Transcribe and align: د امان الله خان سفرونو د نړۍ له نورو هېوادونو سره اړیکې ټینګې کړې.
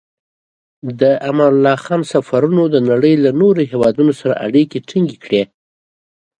د 0.99 1.01
امان 1.29 1.51
الله 1.55 1.75
خان 1.83 2.01
سفرونو 2.13 2.63
د 2.73 2.75
نړۍ 2.89 3.13
له 3.23 3.31
نورو 3.41 3.61
هېوادونو 3.71 4.11
سره 4.19 4.33
اړیکې 4.45 4.79
ټینګې 4.87 5.17
کړې. 5.23 5.43